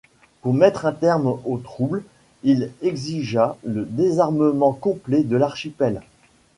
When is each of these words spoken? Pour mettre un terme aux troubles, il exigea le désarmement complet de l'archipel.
Pour 0.41 0.55
mettre 0.55 0.87
un 0.87 0.93
terme 0.93 1.27
aux 1.45 1.59
troubles, 1.59 2.03
il 2.41 2.71
exigea 2.81 3.55
le 3.63 3.85
désarmement 3.85 4.73
complet 4.73 5.21
de 5.23 5.37
l'archipel. 5.37 6.01